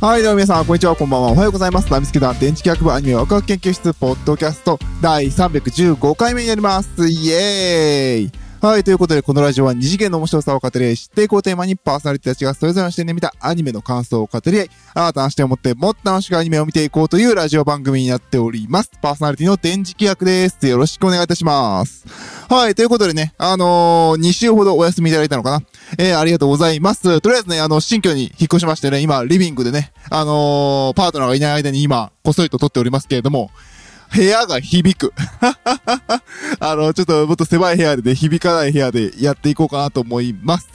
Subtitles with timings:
[0.00, 1.32] はい、どうも皆さん、こんにちは、こんばんは。
[1.32, 1.92] おはようございます。
[1.92, 7.06] ナミスケ団電池学部アニメワクワク研究室ポッドキャスト第315回目になります。
[7.06, 18.90] イエーイはい、ということで、このラジオは二次元の面白さを語り合い、知っていこうテーマにパーソナリティたちがそれぞれの視点で見たアニメの感想を語り合い、新たな視点を持ってもっと楽しくアニメを見ていこうというラジオ番組になっております。
[19.00, 20.66] パーソナリティの電磁気役です。
[20.66, 22.04] よろしくお願いいたします。
[22.50, 25.62] はい、ということでね、あのー、2週ほどお休みいただいたのかな
[25.96, 27.22] えー、ありがとうございます。
[27.22, 33.50] とりあえずね、あの、新居に引っ越しましてね、今、リビングでね、あのー、パートナーがいない間に今、こっそりと撮っておりますけれども、
[34.14, 35.12] 部屋が響く。
[36.60, 40.68] あの、ちょっともっと狭い部屋でね、響かない部屋でやっていこうかなと思います。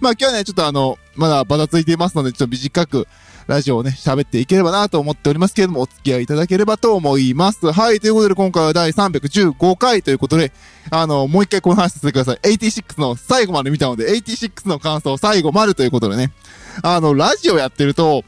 [0.00, 3.08] まあ今日はね、ちょっとあの、まだバタついていますので、ちょっと短く、
[3.48, 7.72] ラジオをね、喋っていければなと思っておりますけれども、お付き合いいただければと思います。
[7.72, 10.52] はい、ということで今回は第315回ということで、
[10.90, 12.36] あの、もう一回この話させてください。
[12.42, 16.30] 86の最後まで見たので、86の感想最後までということでね、
[16.82, 18.22] あの、ラジオやってると、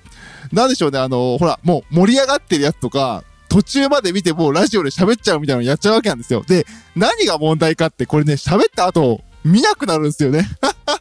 [0.53, 6.45] なんでしょうね、あの、ほら、もう盛り上がってるやつとか、途中まで見てもうラジオで喋っちゃうみたいなのやっちゃうわけなんですよ。
[6.47, 10.49] で、何が問題かって、これね、喋った後、見なくなるんですよね。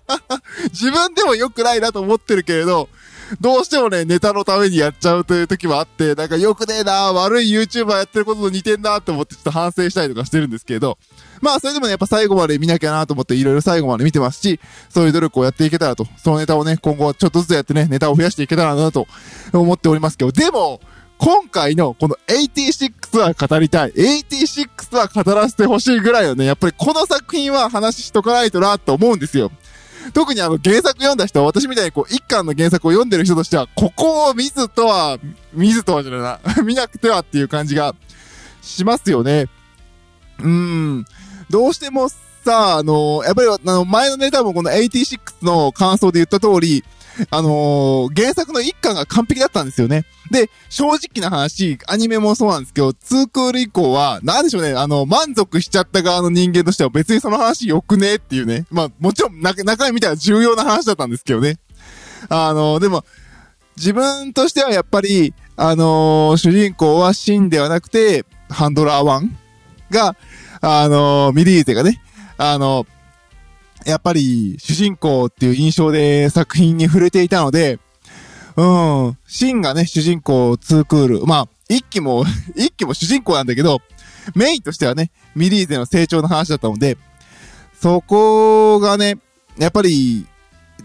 [0.71, 2.89] 自分でも良くないなと思ってるけれど、
[3.39, 10.97] どうしてもね、ネタのためにやっちゃうという時もあって、なんか良くねえな悪い YouTuber やってることと似てんなって思ってちょっと反省したりとかしてるんですけど、
[11.41, 19.07] まあそれでもね、やっぱ最後まで見なきゃなと思っていろいろ最後まで見てますし、そういう努力をやっていけたらと、そのネタをね、今後はちょっとずつやってね、ネタを増やしていけたらなと
[19.53, 20.81] 思っておりますけど、でも、
[21.19, 23.91] 今回のこの86は語りたい。
[23.91, 26.45] 86は語らせてほしいぐらいよね。
[26.45, 29.51] やっぱりこの作品は話しとかないとなと思うんですよ。
[30.13, 35.17] 特にあの原作読んだ人は、私みたいにこう一巻の原作を読んでる人としては、ここを見ずとは、
[35.51, 36.39] 見ずとはじゃないな。
[36.63, 37.93] 見なくてはっていう感じが
[38.61, 39.47] しますよね。
[40.39, 41.05] うーん。
[41.49, 42.07] どうしても
[42.45, 46.85] さ、あのやっぱりあの、前のネタもこの86の感想で言った通り、
[47.29, 50.05] あのー、原作の一巻が完璧だったんですよね。
[50.31, 58.65] で、正直な話、アニメもそうなんですけど、2クール以降は、なんでしょうね、あの、満足しちゃった側の人間としては別にその話良くねっていうね。
[58.71, 61.57] まあ、もちろん中、身見たら重要な話だったんですけどね。
[62.29, 63.03] あのー、でも、
[63.77, 69.29] 自分としてはやっぱり、あのー、主人公はシンではなくて、ハンドラー1
[69.89, 70.15] が、
[70.61, 72.01] あのミリーゼがね、
[72.37, 72.85] あの
[73.89, 77.79] やっぱり主人公っていう印象で作品に触れていたので、
[78.55, 78.63] う
[79.11, 81.25] ん、シンがね、主人公2クール。
[81.25, 83.81] まあ、一期も、 一期も主人公なんだけど、
[84.35, 86.97] メインとしてはね、ミリーゼの成長の話だったので、
[87.79, 89.17] そこがね、
[89.57, 90.25] やっぱり、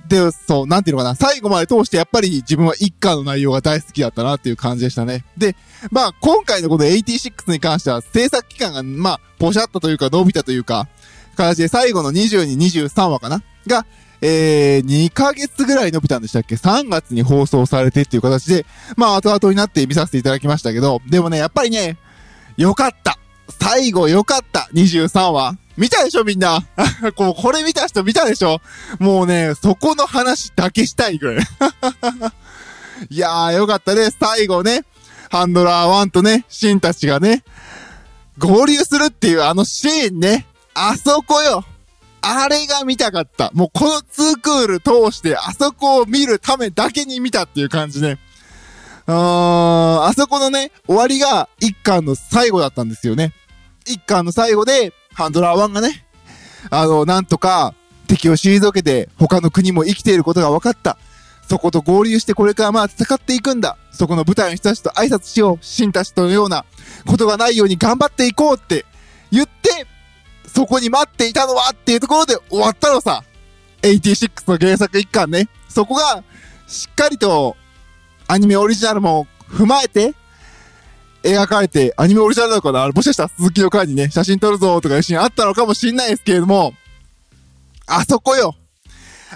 [0.06, 5.24] で、そう、なんていうのかな、最後まで通してやっぱり自分は一巻の内容が大好きだったなっていう感じでしたね。
[5.36, 5.56] で、
[5.90, 10.88] まあ、今回のこの86に関しては制作期間が、まあ、ポシャったというか伸びたというか、
[11.34, 13.42] 形で最後の22、23話かな？
[13.66, 13.86] が、
[14.20, 18.64] えー、2ヶ月ぐらい伸びたんでしたっけ ?3 月に放送されてっていう形で、
[18.96, 21.98] まあ、後々になって見させていただきましたけど、でもね、やっぱりね、
[22.56, 23.18] よかった
[23.60, 26.60] 最後よかった !23 話見たでしょみんな？
[27.16, 28.60] こうこれ見た人見たでしょ？
[28.98, 31.44] もうね、そこの話だけしたいぐらい。
[33.10, 34.08] いやー、よかったね。
[34.18, 34.84] 最後ね、
[35.30, 37.42] ハンドラー1とね、シンたちがね、
[38.38, 40.46] 合流するっていうあのシーンね。
[40.74, 41.64] あそこよ。
[42.20, 43.50] あれが見たかった。
[43.54, 48.18] もうこの2クール通してあそこを見るためだけに見たっていう感じね。
[49.06, 53.32] うーん、あそこのね、終わりが一巻の最後だったんですよね。
[53.86, 56.06] 一巻の最後で、ハンドラー1がね、
[56.70, 57.74] あの、なんとか
[58.06, 60.96] 敵を退けて他の国も生きていることが分かった。
[61.46, 63.76] そこと合流してこれからまあ戦っていくんだ。
[63.92, 65.58] そこの舞台の人たちと挨拶しよう。
[65.60, 66.64] シンたちとのような
[67.06, 68.86] ことがないように頑張っていこうって
[69.30, 69.86] 言って、
[70.54, 73.24] そこに待っていたのはっていうところで終わったのさ。
[73.82, 75.48] 86の原作一巻ね。
[75.68, 76.22] そこが
[76.66, 77.56] しっかりと
[78.28, 80.14] アニメオリジナルも踏まえて
[81.22, 82.88] 描かれて、アニメオリジナルなのかな？
[82.88, 86.74] もしかしたら鈴木の会にね、写真撮るぞとかいうシーンあったのかもしんないですけれども、
[87.86, 88.54] あそこよ。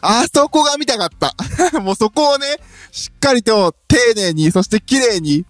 [0.01, 1.34] あそこが見たかった。
[1.81, 2.47] もうそこをね、
[2.92, 5.45] しっかりと丁寧に、そして綺麗に、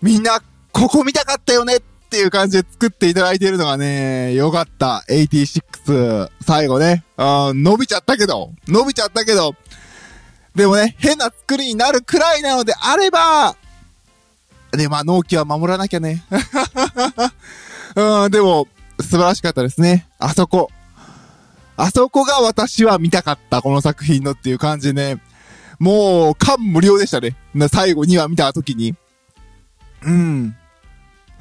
[0.00, 0.40] みんな、
[0.70, 1.82] ここ見たかったよねっ
[2.14, 5.04] っていう感じで作っていただいているのがね、よかった。
[5.08, 9.56] 86、最後ね、あ伸びちゃったけど、伸びちゃったけど、
[10.54, 13.56] でもね、変な作りになるくらいなのであれば、
[14.70, 16.22] で、まあ、納期は守らなきゃね。
[17.96, 18.68] うん、でも、
[19.00, 20.06] 素晴らしかったですね。
[20.20, 20.70] あそこ。
[21.76, 25.20] あそこが私は見たかった、この作品のっていう感じでね。
[25.80, 27.36] もう、感無量でしたね。
[27.72, 28.94] 最後には見た時に。
[30.04, 30.56] うん。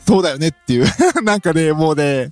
[0.05, 0.85] そうだよねっていう。
[1.23, 2.31] なんかね、もうね、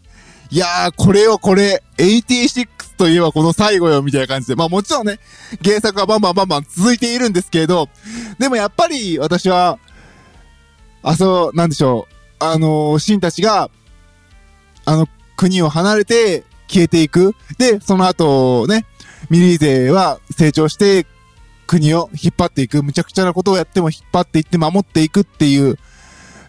[0.49, 4.55] いやー、これよ、これ、86といえばこの最後よ、みたいな感じで。
[4.55, 5.19] まあもちろんね、
[5.63, 7.89] 原作はバンバンバンバン続いているんですけれど、
[8.37, 9.79] でもやっぱり私は、
[11.03, 12.43] あ、そう、なんでしょう。
[12.43, 13.69] あのー、シンたちが、
[14.85, 15.07] あの、
[15.37, 17.33] 国を離れて消えていく。
[17.57, 18.85] で、その後ね、
[19.29, 21.05] ミリーゼは成長して
[21.65, 22.83] 国を引っ張っていく。
[22.83, 25.77] むちゃくちゃなことをやっても引っ張っていって守っていくっていう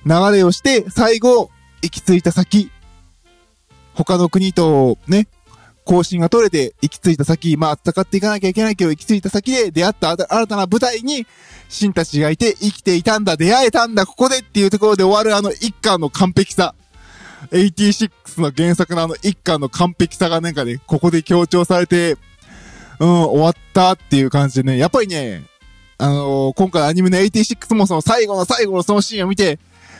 [0.04, 1.50] 流れをして、最後、
[1.82, 2.70] 行き着いた先、
[3.94, 5.28] 他の国とね、
[5.84, 11.26] 更新が取れて行き着いた先、まあ戦っていかなきゃいけないけど行き着いた先で出会った新たな舞台に、
[11.68, 16.74] シンたちがいて生きていたんだ、出会えたんだ、ここでっていうところで終わるあの一巻の完璧さ。
[17.50, 22.16] 86の原作のあの一巻の完璧さがなんかね、ここで強調されて、
[23.00, 25.42] うん、終わったっていう感じでね、やっぱりね、
[25.98, 29.58] あのー、今回アニメの86もその最後の最後のそのシーンを見て、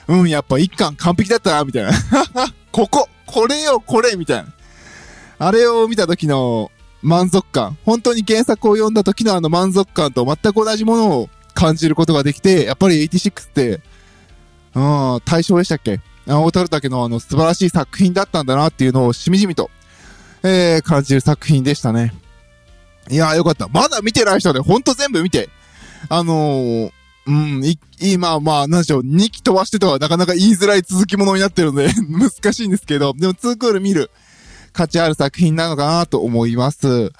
[0.08, 1.92] うん、やっぱ一巻完璧だったな、みたいな。
[2.72, 4.52] ここ、これよ、これ、みたいな。
[5.38, 6.70] あれを見た時の
[7.02, 13.80] 満足感、本当に原作を読んだ時のあの満足感と全く同じものを感じることができて、やっぱり86って、
[14.74, 16.00] うん、対象でしたっけ？
[16.26, 19.70] 大樽岳のあの素晴らしい作品だったんだなっていうのをしみじみと、
[20.44, 22.14] えー、感じる作品でしたね。
[23.10, 23.66] いやーよかった。
[23.66, 25.48] まだ見てない人でほんと全部見て。
[26.08, 26.92] あのー、
[27.26, 34.10] うん、い、い、まあ、なんでしょう、2期飛ばしてとはなかなか言いづらい続きものになってるので 難しいんですけど、でも2クール見る
[34.72, 37.12] 価値ある作品なのかなと思います。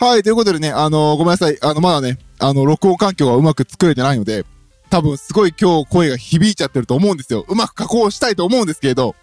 [0.00, 1.58] はい、ということでね、あのー、ごめんなさい。
[1.62, 4.44] あの、まだね、あの、録音環境がうまく作れてないので、
[4.90, 7.44] 多分すごい今日声が響いちゃってると思うんですよ。
[7.48, 9.14] うまく加工したいと思うんですけれど。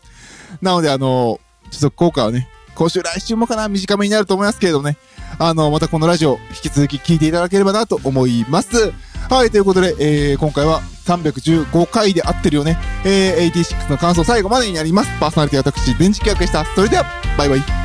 [0.62, 4.98] なので、あのー、ちょっと効果はね、今週来週もかな、短めになると思いますけれどね。
[5.40, 8.94] あの、またこのラジオ、引き続き聞いていただければなと思います。
[9.32, 12.78] はい、ということで、えー、今回は315回で合ってるよね。
[13.06, 15.10] えー、86の感想最後までになります。
[15.22, 16.66] パーソナリティは私、電池企画でした。
[16.76, 17.06] それでは、
[17.38, 17.81] バイバイ。